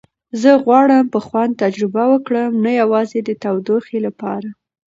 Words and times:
زه 0.41 0.51
غواړم 0.63 1.03
په 1.13 1.19
خوند 1.27 1.59
تجربه 1.63 2.03
وکړم، 2.13 2.51
نه 2.65 2.71
یوازې 2.81 3.19
د 3.23 3.29
تودوخې 3.43 3.97
لپاره. 4.07 4.49